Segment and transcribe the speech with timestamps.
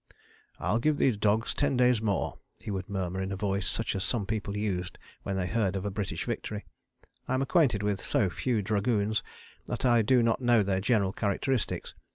[0.57, 4.03] "I'll give these dogs ten days more," he would murmur in a voice such as
[4.03, 6.65] some people used when they heard of a British victory.
[7.27, 9.21] I am acquainted with so few dragoons
[9.67, 11.93] that I do not know their general characteristics.